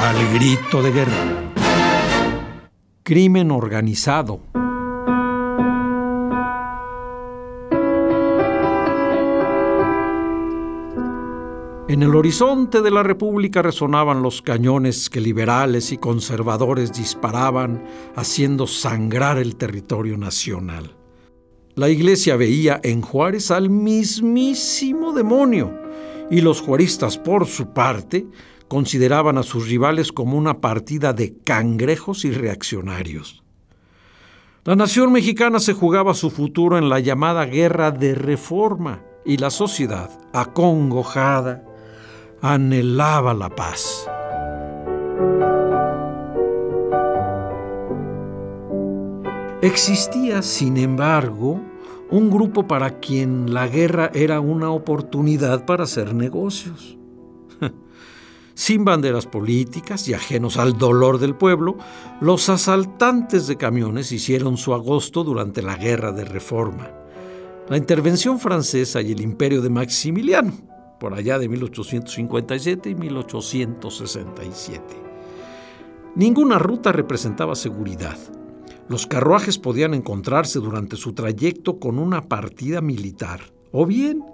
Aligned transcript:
Al 0.00 0.32
grito 0.32 0.80
de 0.80 0.92
guerra. 0.92 1.52
Crimen 3.02 3.50
organizado. 3.50 4.40
En 11.88 12.02
el 12.02 12.14
horizonte 12.14 12.80
de 12.80 12.90
la 12.92 13.02
República 13.02 13.60
resonaban 13.60 14.22
los 14.22 14.40
cañones 14.40 15.10
que 15.10 15.20
liberales 15.20 15.90
y 15.90 15.98
conservadores 15.98 16.92
disparaban, 16.92 17.82
haciendo 18.14 18.68
sangrar 18.68 19.36
el 19.38 19.56
territorio 19.56 20.16
nacional. 20.16 20.94
La 21.74 21.88
iglesia 21.88 22.36
veía 22.36 22.80
en 22.84 23.02
Juárez 23.02 23.50
al 23.50 23.68
mismísimo 23.68 25.12
demonio, 25.12 25.72
y 26.30 26.40
los 26.40 26.60
juaristas, 26.60 27.18
por 27.18 27.46
su 27.46 27.72
parte, 27.72 28.26
consideraban 28.68 29.38
a 29.38 29.42
sus 29.42 29.68
rivales 29.68 30.12
como 30.12 30.36
una 30.36 30.60
partida 30.60 31.12
de 31.12 31.36
cangrejos 31.38 32.24
y 32.24 32.30
reaccionarios. 32.30 33.42
La 34.64 34.76
nación 34.76 35.12
mexicana 35.12 35.60
se 35.60 35.72
jugaba 35.72 36.12
su 36.12 36.30
futuro 36.30 36.76
en 36.76 36.90
la 36.90 37.00
llamada 37.00 37.46
guerra 37.46 37.90
de 37.90 38.14
reforma 38.14 39.02
y 39.24 39.38
la 39.38 39.50
sociedad, 39.50 40.10
acongojada, 40.32 41.64
anhelaba 42.42 43.32
la 43.32 43.48
paz. 43.48 44.06
Existía, 49.62 50.42
sin 50.42 50.76
embargo, 50.76 51.60
un 52.10 52.30
grupo 52.30 52.66
para 52.66 53.00
quien 53.00 53.52
la 53.52 53.68
guerra 53.68 54.10
era 54.14 54.40
una 54.40 54.70
oportunidad 54.70 55.66
para 55.66 55.84
hacer 55.84 56.14
negocios. 56.14 56.98
Sin 58.54 58.84
banderas 58.84 59.26
políticas 59.26 60.08
y 60.08 60.14
ajenos 60.14 60.56
al 60.56 60.78
dolor 60.78 61.18
del 61.18 61.34
pueblo, 61.34 61.76
los 62.20 62.48
asaltantes 62.48 63.46
de 63.46 63.56
camiones 63.56 64.10
hicieron 64.10 64.56
su 64.56 64.74
agosto 64.74 65.22
durante 65.22 65.62
la 65.62 65.76
Guerra 65.76 66.12
de 66.12 66.24
Reforma, 66.24 66.90
la 67.68 67.76
intervención 67.76 68.40
francesa 68.40 69.02
y 69.02 69.12
el 69.12 69.20
imperio 69.20 69.60
de 69.60 69.70
Maximiliano 69.70 70.52
por 70.98 71.14
allá 71.14 71.38
de 71.38 71.48
1857 71.48 72.90
y 72.90 72.94
1867. 72.94 74.82
Ninguna 76.16 76.58
ruta 76.58 76.92
representaba 76.92 77.54
seguridad. 77.54 78.18
Los 78.88 79.06
carruajes 79.06 79.58
podían 79.58 79.94
encontrarse 79.94 80.58
durante 80.60 80.96
su 80.96 81.12
trayecto 81.12 81.78
con 81.78 81.98
una 81.98 82.28
partida 82.28 82.80
militar, 82.80 83.40
o 83.72 83.86
bien 83.86 84.24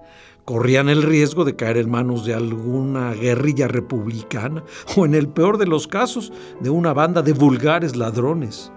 corrían 0.45 0.89
el 0.89 1.03
riesgo 1.03 1.45
de 1.45 1.57
caer 1.57 1.79
en 1.79 1.91
manos 1.91 2.25
de 2.25 2.35
alguna 2.35 3.15
guerrilla 3.15 3.67
republicana, 3.67 4.63
o 4.97 5.05
en 5.07 5.15
el 5.15 5.29
peor 5.29 5.59
de 5.59 5.67
los 5.67 5.89
casos, 5.89 6.33
de 6.61 6.71
una 6.71 6.93
banda 6.93 7.23
de 7.23 7.33
vulgares 7.33 7.97
ladrones. 7.97 8.71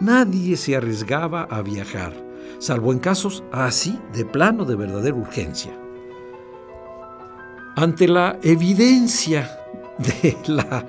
Nadie 0.00 0.56
se 0.56 0.76
arriesgaba 0.76 1.42
a 1.42 1.62
viajar, 1.62 2.12
salvo 2.58 2.92
en 2.92 2.98
casos 2.98 3.44
así 3.52 3.98
de 4.12 4.24
plano 4.24 4.64
de 4.64 4.76
verdadera 4.76 5.16
urgencia 5.16 5.78
ante 7.76 8.06
la 8.06 8.38
evidencia 8.42 9.58
de 9.98 10.36
la 10.46 10.86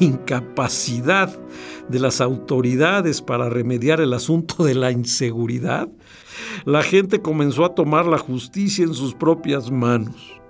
incapacidad 0.00 1.38
de 1.88 2.00
las 2.00 2.20
autoridades 2.20 3.20
para 3.22 3.48
remediar 3.48 4.00
el 4.00 4.12
asunto 4.12 4.64
de 4.64 4.74
la 4.74 4.90
inseguridad, 4.90 5.88
la 6.64 6.82
gente 6.82 7.20
comenzó 7.20 7.64
a 7.64 7.74
tomar 7.74 8.06
la 8.06 8.18
justicia 8.18 8.84
en 8.84 8.94
sus 8.94 9.14
propias 9.14 9.70
manos. 9.70 10.40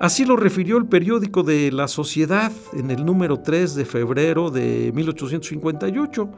Así 0.00 0.24
lo 0.24 0.36
refirió 0.36 0.78
el 0.78 0.86
periódico 0.86 1.44
de 1.44 1.70
La 1.70 1.86
Sociedad 1.86 2.50
en 2.72 2.90
el 2.90 3.04
número 3.04 3.40
3 3.40 3.74
de 3.76 3.84
febrero 3.84 4.50
de 4.50 4.90
1858. 4.94 6.28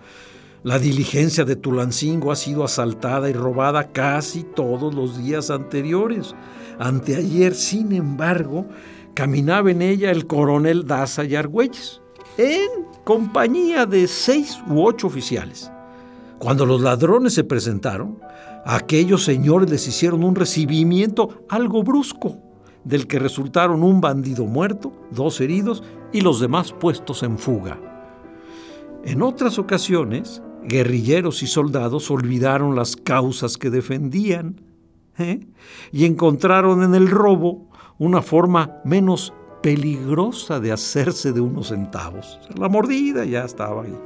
La 0.64 0.78
diligencia 0.78 1.44
de 1.44 1.56
Tulancingo 1.56 2.30
ha 2.30 2.36
sido 2.36 2.64
asaltada 2.64 3.30
y 3.30 3.32
robada 3.32 3.92
casi 3.92 4.44
todos 4.44 4.94
los 4.94 5.16
días 5.16 5.50
anteriores. 5.50 6.34
Anteayer, 6.78 7.54
sin 7.54 7.92
embargo, 7.92 8.66
caminaba 9.14 9.70
en 9.70 9.82
ella 9.82 10.10
el 10.10 10.26
coronel 10.26 10.86
Daza 10.86 11.24
y 11.24 11.34
Argüelles, 11.34 12.02
en 12.36 12.86
compañía 13.04 13.86
de 13.86 14.06
seis 14.06 14.58
u 14.68 14.84
ocho 14.84 15.06
oficiales. 15.06 15.70
Cuando 16.38 16.66
los 16.66 16.80
ladrones 16.80 17.34
se 17.34 17.44
presentaron, 17.44 18.18
aquellos 18.64 19.24
señores 19.24 19.70
les 19.70 19.86
hicieron 19.86 20.24
un 20.24 20.34
recibimiento 20.34 21.44
algo 21.48 21.82
brusco, 21.82 22.38
del 22.84 23.06
que 23.06 23.18
resultaron 23.18 23.82
un 23.82 24.00
bandido 24.00 24.44
muerto, 24.44 24.92
dos 25.10 25.40
heridos 25.40 25.82
y 26.12 26.20
los 26.20 26.40
demás 26.40 26.72
puestos 26.72 27.22
en 27.22 27.38
fuga. 27.38 27.78
En 29.04 29.22
otras 29.22 29.58
ocasiones, 29.58 30.42
guerrilleros 30.64 31.42
y 31.42 31.46
soldados 31.46 32.10
olvidaron 32.10 32.74
las 32.74 32.96
causas 32.96 33.56
que 33.56 33.70
defendían 33.70 34.60
¿eh? 35.18 35.46
y 35.92 36.04
encontraron 36.04 36.82
en 36.82 36.94
el 36.94 37.08
robo 37.08 37.68
una 37.98 38.22
forma 38.22 38.76
menos 38.84 39.32
peligrosa 39.64 40.60
de 40.60 40.72
hacerse 40.72 41.32
de 41.32 41.40
unos 41.40 41.68
centavos. 41.68 42.38
La 42.58 42.68
mordida 42.68 43.24
ya 43.24 43.44
estaba 43.44 43.84
ahí. 43.84 43.98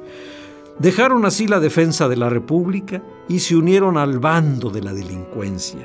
Dejaron 0.79 1.27
así 1.27 1.49
la 1.49 1.59
defensa 1.59 2.07
de 2.09 2.17
la 2.17 2.29
República 2.29 3.03
y 3.29 3.41
se 3.41 3.57
unieron 3.57 3.97
al 3.99 4.21
bando 4.21 4.71
de 4.71 4.83
la 4.83 4.93
delincuencia. 4.93 5.85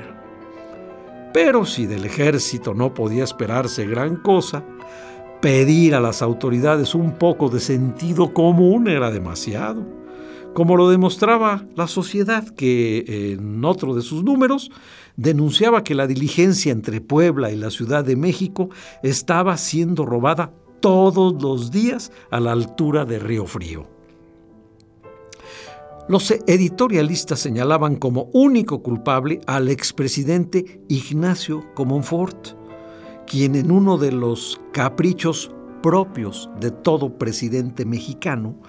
Pero 1.32 1.64
si 1.64 1.86
del 1.86 2.04
ejército 2.04 2.72
no 2.72 2.94
podía 2.94 3.24
esperarse 3.24 3.84
gran 3.84 4.14
cosa, 4.14 4.62
pedir 5.40 5.96
a 5.96 6.00
las 6.00 6.22
autoridades 6.22 6.94
un 6.94 7.18
poco 7.18 7.48
de 7.48 7.58
sentido 7.58 8.32
común 8.32 8.86
era 8.86 9.10
demasiado 9.10 10.03
como 10.54 10.76
lo 10.76 10.88
demostraba 10.88 11.66
la 11.76 11.88
sociedad 11.88 12.48
que 12.48 13.34
en 13.34 13.64
otro 13.64 13.94
de 13.94 14.02
sus 14.02 14.24
números 14.24 14.70
denunciaba 15.16 15.84
que 15.84 15.94
la 15.94 16.06
diligencia 16.06 16.72
entre 16.72 17.00
Puebla 17.00 17.50
y 17.50 17.56
la 17.56 17.70
Ciudad 17.70 18.04
de 18.04 18.16
México 18.16 18.70
estaba 19.02 19.56
siendo 19.56 20.06
robada 20.06 20.52
todos 20.80 21.42
los 21.42 21.70
días 21.70 22.12
a 22.30 22.40
la 22.40 22.52
altura 22.52 23.04
de 23.04 23.18
Río 23.18 23.46
Frío. 23.46 23.86
Los 26.08 26.30
editorialistas 26.30 27.40
señalaban 27.40 27.96
como 27.96 28.28
único 28.34 28.82
culpable 28.82 29.40
al 29.46 29.70
expresidente 29.70 30.82
Ignacio 30.88 31.64
Comonfort, 31.74 32.48
quien 33.26 33.54
en 33.54 33.70
uno 33.70 33.96
de 33.96 34.12
los 34.12 34.60
caprichos 34.72 35.50
propios 35.82 36.50
de 36.60 36.70
todo 36.70 37.16
presidente 37.16 37.86
mexicano 37.86 38.60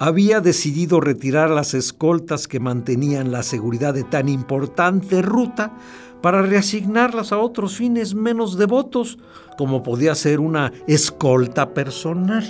había 0.00 0.40
decidido 0.40 0.98
retirar 0.98 1.50
las 1.50 1.74
escoltas 1.74 2.48
que 2.48 2.58
mantenían 2.58 3.30
la 3.30 3.42
seguridad 3.42 3.92
de 3.92 4.02
tan 4.02 4.30
importante 4.30 5.20
ruta 5.20 5.76
para 6.22 6.40
reasignarlas 6.40 7.32
a 7.32 7.38
otros 7.38 7.76
fines 7.76 8.14
menos 8.14 8.56
devotos, 8.56 9.18
como 9.58 9.82
podía 9.82 10.14
ser 10.14 10.40
una 10.40 10.72
escolta 10.86 11.74
personal. 11.74 12.44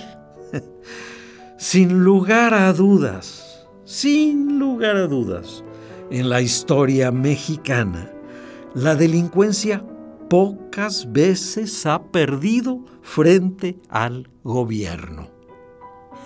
sin 1.57 2.05
lugar 2.05 2.53
a 2.53 2.71
dudas, 2.71 3.67
sin 3.83 4.57
lugar 4.57 4.95
a 4.95 5.07
dudas, 5.07 5.65
en 6.09 6.29
la 6.29 6.39
historia 6.39 7.11
mexicana, 7.11 8.13
la 8.73 8.95
delincuencia 8.95 9.85
pocas 10.29 11.11
veces 11.11 11.85
ha 11.85 12.01
perdido 12.01 12.85
frente 13.01 13.77
al 13.89 14.29
gobierno. 14.41 15.27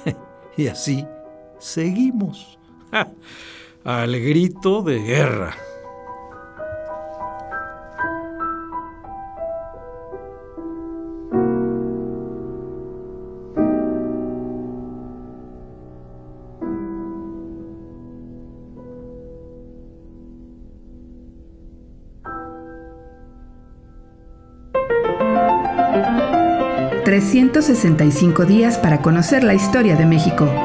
y 0.57 0.67
así 0.67 1.03
seguimos 1.59 2.57
al 3.83 4.19
grito 4.19 4.81
de 4.81 4.99
guerra. 4.99 5.55
...365 27.05 28.45
días 28.45 28.77
para 28.79 29.01
conocer 29.01 29.43
la 29.43 29.53
historia 29.53 29.95
de 29.95 30.05
México... 30.05 30.64